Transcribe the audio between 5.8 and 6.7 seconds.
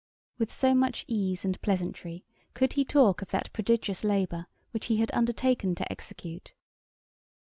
execute.